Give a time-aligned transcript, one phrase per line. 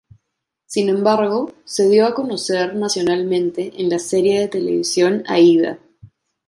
[0.65, 5.77] Sin embargo, se dio a conocer nacionalmente en la serie de televisión "Aída".